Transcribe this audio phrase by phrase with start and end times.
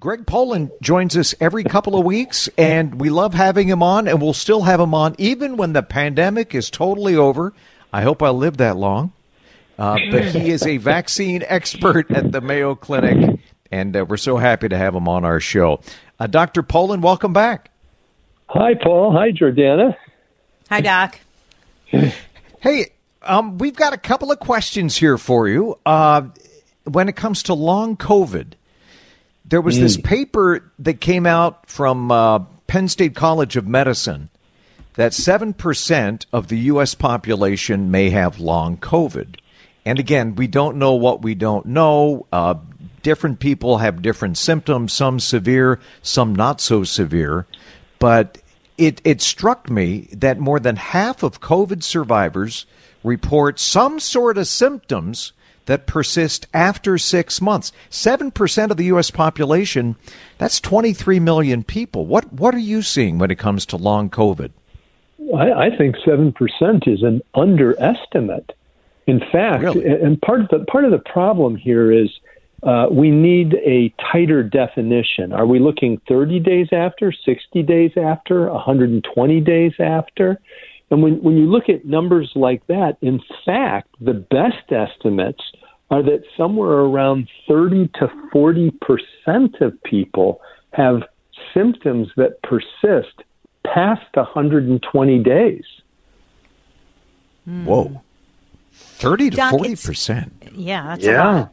[0.00, 4.22] Greg Poland joins us every couple of weeks, and we love having him on, and
[4.22, 7.52] we'll still have him on even when the pandemic is totally over.
[7.92, 9.12] I hope I live that long.
[9.78, 14.38] Uh, but he is a vaccine expert at the Mayo Clinic, and uh, we're so
[14.38, 15.82] happy to have him on our show.
[16.18, 16.62] Uh, Dr.
[16.62, 17.70] Poland, welcome back.
[18.46, 19.12] Hi, Paul.
[19.12, 19.94] Hi, Jordana.
[20.70, 21.20] Hi, Doc.
[22.62, 22.86] Hey,
[23.22, 25.78] um, we've got a couple of questions here for you.
[25.84, 26.22] Uh,
[26.84, 28.54] when it comes to long COVID,
[29.50, 34.30] there was this paper that came out from uh, Penn State College of Medicine
[34.94, 36.94] that 7% of the U.S.
[36.94, 39.36] population may have long COVID.
[39.84, 42.26] And again, we don't know what we don't know.
[42.32, 42.54] Uh,
[43.02, 47.46] different people have different symptoms, some severe, some not so severe.
[47.98, 48.38] But
[48.78, 52.66] it, it struck me that more than half of COVID survivors
[53.02, 55.32] report some sort of symptoms
[55.70, 57.70] that persist after six months.
[57.92, 59.12] 7% of the U.S.
[59.12, 59.94] population,
[60.36, 62.06] that's 23 million people.
[62.06, 64.50] What, what are you seeing when it comes to long COVID?
[65.32, 68.50] I, I think seven percent is an underestimate.
[69.06, 69.86] In fact, Really?
[69.86, 72.08] and part of the part of the problem here is
[72.64, 75.32] uh, we need a tighter definition.
[75.32, 80.40] Are we looking 30 days after, 60 days after, 120 days after?
[80.90, 85.42] And when, when you look at numbers like that, in fact, the best estimates
[85.90, 90.40] are that somewhere around 30 to 40 percent of people
[90.72, 91.02] have
[91.54, 93.22] symptoms that persist
[93.64, 95.64] past 120 days.
[97.44, 98.02] Whoa.
[98.72, 100.32] 30 to Doc, 40 percent.
[100.52, 101.52] Yeah, that's a lot.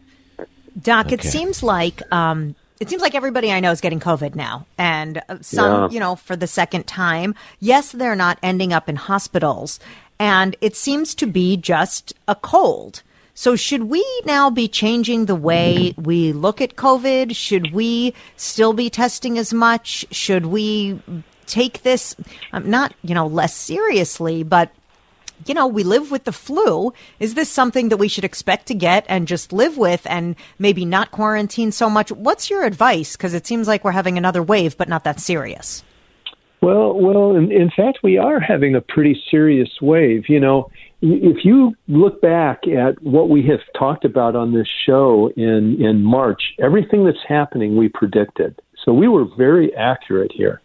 [0.80, 4.66] Doc, it seems like um, it seems like everybody I know is getting COVID now,
[4.78, 5.90] and uh, some, Yeah.
[5.90, 7.36] you know, for the second time.
[7.60, 9.80] Yes, they're not ending up in hospitals,
[10.20, 13.02] and it seems to be just a cold.
[13.34, 17.36] So, should we now be changing the way we look at COVID?
[17.36, 20.06] Should we still be testing as much?
[20.12, 21.00] Should we
[21.46, 22.16] take this
[22.52, 24.72] um, not, you know, less seriously, but
[25.46, 26.94] you know, we live with the flu.
[27.20, 30.86] Is this something that we should expect to get and just live with and maybe
[30.86, 32.12] not quarantine so much?
[32.12, 33.16] What's your advice?
[33.16, 35.84] Because it seems like we're having another wave, but not that serious.
[36.62, 40.24] Well, well, in, in fact, we are having a pretty serious wave.
[40.28, 40.72] You know,
[41.02, 46.04] if you look back at what we have talked about on this show in in
[46.04, 48.60] March, everything that's happening we predicted.
[48.84, 50.62] So we were very accurate here.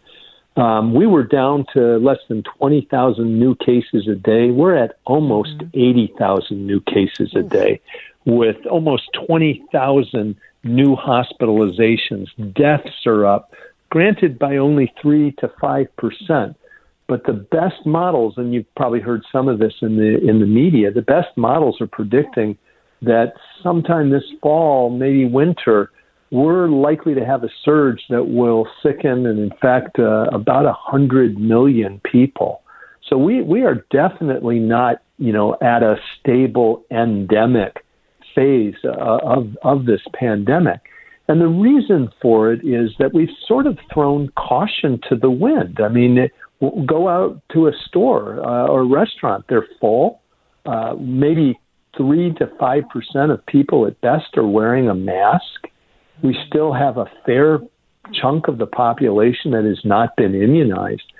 [0.55, 4.51] Um, we were down to less than 20,000 new cases a day.
[4.51, 7.81] We're at almost 80,000 new cases a day
[8.25, 12.27] with almost 20,000 new hospitalizations.
[12.53, 13.51] Deaths are up,
[13.89, 16.55] granted by only 3 to 5%.
[17.07, 20.45] But the best models, and you've probably heard some of this in the in the
[20.45, 22.57] media, the best models are predicting
[23.01, 25.91] that sometime this fall, maybe winter,
[26.33, 31.37] we're likely to have a surge that will sicken and infect uh, about a hundred
[31.37, 32.63] million people.
[33.07, 37.85] So we we are definitely not you know at a stable endemic
[38.33, 40.81] phase uh, of of this pandemic.
[41.27, 45.79] And the reason for it is that we've sort of thrown caution to the wind.
[45.81, 46.29] I mean,
[46.85, 50.19] go out to a store uh, or restaurant, they're full.
[50.65, 51.59] Uh, maybe
[51.95, 55.67] three to five percent of people at best are wearing a mask.
[56.21, 57.59] We still have a fair
[58.13, 61.11] chunk of the population that has not been immunized.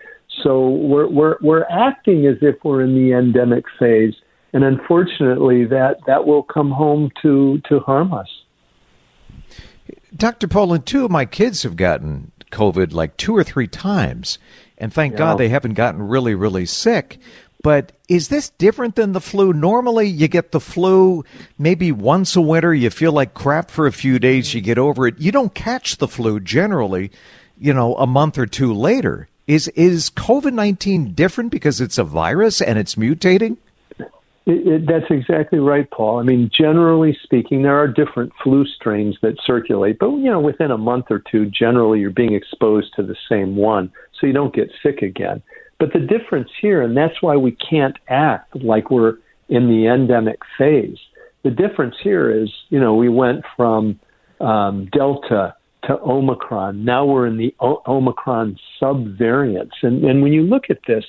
[0.44, 4.14] So we're we're we're acting as if we're in the endemic phase,
[4.52, 8.28] and unfortunately, that that will come home to to harm us.
[10.16, 10.48] Dr.
[10.48, 14.38] Poland, two of my kids have gotten COVID like two or three times.
[14.78, 17.20] And thank God they haven't gotten really, really sick.
[17.64, 19.54] But is this different than the flu?
[19.54, 21.24] Normally, you get the flu
[21.58, 22.74] maybe once a winter.
[22.74, 24.54] You feel like crap for a few days.
[24.54, 25.18] You get over it.
[25.18, 27.10] You don't catch the flu generally,
[27.58, 29.30] you know, a month or two later.
[29.48, 33.58] Is is COVID nineteen different because it's a virus and it's mutating?
[34.46, 36.20] It, it, that's exactly right, Paul.
[36.20, 40.72] I mean, generally speaking, there are different flu strains that circulate, but you know, within
[40.72, 43.90] a month or two, generally you're being exposed to the same one,
[44.20, 45.42] so you don't get sick again.
[45.80, 49.18] But the difference here, and that's why we can't act like we're
[49.50, 50.98] in the endemic phase.
[51.44, 54.00] The difference here is, you know, we went from
[54.40, 55.56] um, Delta
[55.86, 56.86] to Omicron.
[56.86, 61.04] Now we're in the o- Omicron subvariants, and and when you look at this,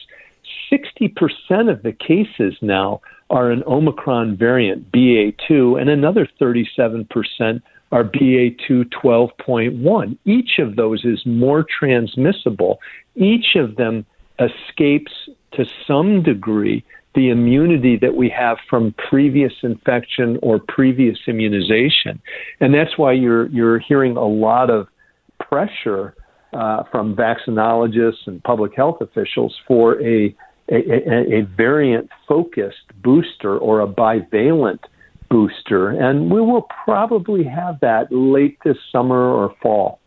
[0.72, 3.00] 60% of the cases now
[3.30, 7.62] are an Omicron variant, BA2, and another 37%
[7.92, 10.18] are BA2 12.1.
[10.24, 12.80] Each of those is more transmissible.
[13.14, 14.04] Each of them
[14.38, 15.12] escapes
[15.52, 16.84] to some degree
[17.14, 22.20] the immunity that we have from previous infection or previous immunization.
[22.60, 24.88] And that's why you're, you're hearing a lot of
[25.48, 26.14] pressure
[26.52, 30.34] uh, from vaccinologists and public health officials for a
[30.70, 34.78] a, a, variant focused booster or a bivalent
[35.30, 35.90] booster.
[35.90, 40.00] And we will probably have that late this summer or fall.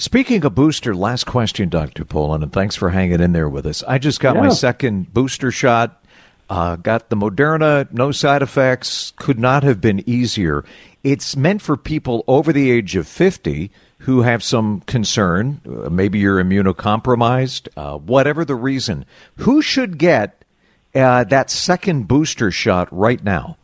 [0.00, 2.06] Speaking of booster, last question, Dr.
[2.06, 3.82] Poland, and thanks for hanging in there with us.
[3.82, 4.44] I just got yeah.
[4.44, 6.02] my second booster shot,
[6.48, 10.64] uh, got the Moderna, no side effects, could not have been easier.
[11.04, 15.60] It's meant for people over the age of 50 who have some concern.
[15.68, 19.04] Uh, maybe you're immunocompromised, uh, whatever the reason.
[19.36, 20.46] Who should get
[20.94, 23.58] uh, that second booster shot right now?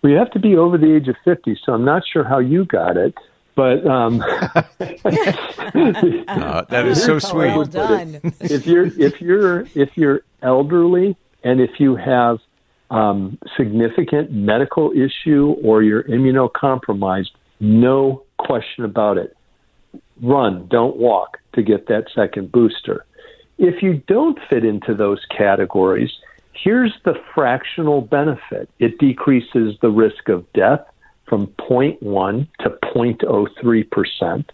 [0.00, 2.38] Well, you have to be over the age of 50, so I'm not sure how
[2.38, 3.14] you got it.
[3.58, 4.62] But um, uh,
[6.68, 7.56] that is so sweet.
[7.56, 8.20] Well done.
[8.38, 12.38] if you're if you're if you're elderly and if you have
[12.92, 19.36] um, significant medical issue or you're immunocompromised, no question about it
[20.22, 23.06] run, don't walk to get that second booster.
[23.58, 26.12] If you don't fit into those categories,
[26.52, 30.86] here's the fractional benefit it decreases the risk of death
[31.28, 34.44] from 0.1 to 0.03%,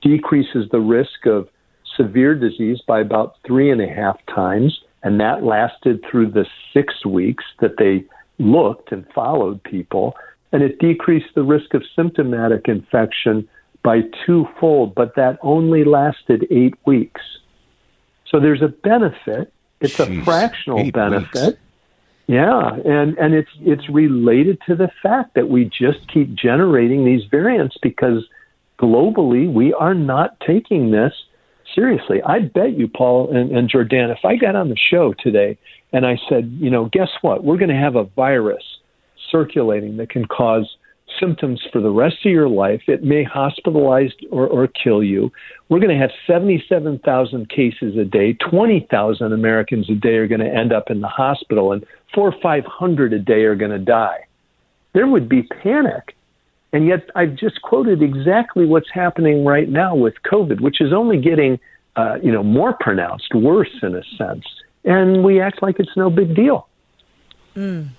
[0.00, 1.48] decreases the risk of
[1.96, 7.04] severe disease by about three and a half times, and that lasted through the six
[7.04, 8.04] weeks that they
[8.38, 10.14] looked and followed people,
[10.52, 13.48] and it decreased the risk of symptomatic infection
[13.82, 17.20] by twofold, but that only lasted eight weeks.
[18.26, 19.52] So there's a benefit.
[19.80, 21.46] It's Jeez, a fractional benefit.
[21.46, 21.58] Weeks.
[22.26, 27.22] Yeah, and and it's it's related to the fact that we just keep generating these
[27.30, 28.24] variants because
[28.78, 31.12] globally we are not taking this
[31.74, 32.22] seriously.
[32.22, 35.58] I bet you, Paul and, and Jordan, if I got on the show today
[35.92, 37.44] and I said, you know, guess what?
[37.44, 38.62] We're going to have a virus
[39.30, 40.76] circulating that can cause
[41.22, 42.82] symptoms for the rest of your life.
[42.88, 45.30] It may hospitalize or, or kill you.
[45.68, 48.32] We're going to have 77,000 cases a day.
[48.34, 52.40] 20,000 Americans a day are going to end up in the hospital, and four or
[52.42, 54.26] 500 a day are going to die.
[54.92, 56.14] There would be panic.
[56.72, 61.20] And yet, I've just quoted exactly what's happening right now with COVID, which is only
[61.20, 61.60] getting,
[61.96, 64.44] uh, you know, more pronounced, worse in a sense.
[64.84, 66.66] And we act like it's no big deal.
[67.54, 67.90] Mm.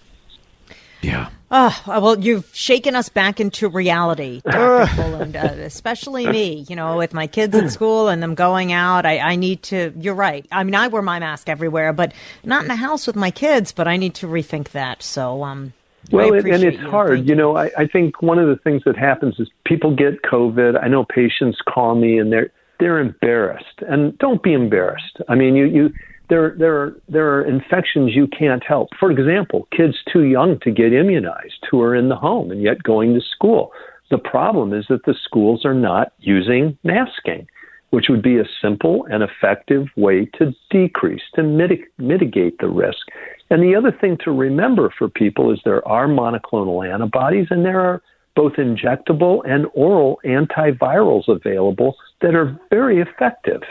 [1.01, 1.29] Yeah.
[1.55, 4.91] Oh, well, you've shaken us back into reality, Dr.
[4.95, 9.05] Poland, uh, especially me, you know, with my kids in school and them going out.
[9.05, 10.48] I, I need to, you're right.
[10.51, 12.12] I mean, I wear my mask everywhere, but
[12.43, 15.03] not in the house with my kids, but I need to rethink that.
[15.03, 15.74] So, um,
[16.12, 16.89] well, and it's you.
[16.89, 17.19] hard.
[17.19, 20.24] Thank you know, I, I think one of the things that happens is people get
[20.24, 20.83] COVID.
[20.83, 25.22] I know patients call me and they're, they're embarrassed and don't be embarrassed.
[25.29, 25.93] I mean, you, you,
[26.30, 28.89] there there are there are infections you can't help.
[29.00, 32.84] For example, kids too young to get immunized who are in the home and yet
[32.84, 33.72] going to school.
[34.10, 37.48] The problem is that the schools are not using masking,
[37.89, 43.08] which would be a simple and effective way to decrease to mitig- mitigate the risk.
[43.50, 47.80] And the other thing to remember for people is there are monoclonal antibodies and there
[47.80, 48.01] are
[48.36, 53.62] both injectable and oral antivirals available that are very effective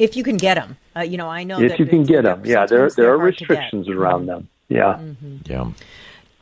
[0.00, 0.78] if you can get them.
[0.96, 2.42] Uh, you know, I know if you can get them.
[2.44, 4.48] Yeah, there there are restrictions around them.
[4.68, 4.98] Yeah.
[4.98, 5.36] Mm-hmm.
[5.44, 5.70] Yeah.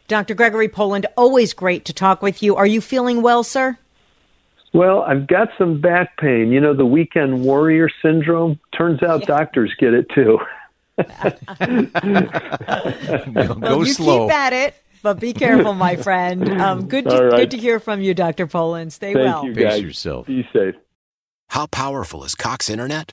[0.06, 0.34] Dr.
[0.34, 2.56] Gregory Poland, always great to talk with you.
[2.56, 3.76] Are you feeling well, sir?
[4.72, 6.52] Well, I've got some back pain.
[6.52, 8.60] You know, the weekend warrior syndrome.
[8.76, 9.26] Turns out yeah.
[9.26, 10.38] doctors get it too.
[13.34, 14.26] go well, you slow.
[14.26, 16.48] Keep at it, but be careful, my friend.
[16.60, 17.40] Um, good, to, right.
[17.40, 18.46] good to hear from you, Dr.
[18.46, 18.92] Poland.
[18.92, 19.44] Stay Thank well.
[19.44, 19.82] You guys.
[19.82, 20.26] yourself.
[20.26, 20.76] Be safe.
[21.50, 23.12] How powerful is Cox Internet?